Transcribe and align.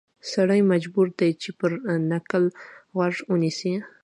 سړی 0.31 0.61
مجبور 0.71 1.07
دی 1.19 1.31
چې 1.41 1.49
پر 1.59 1.71
نکل 2.11 2.43
غوږ 2.95 3.15
ونیسي. 3.31 3.73